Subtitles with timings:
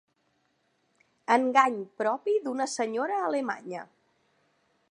[1.35, 3.85] Engany propi d'una senyora alemanya.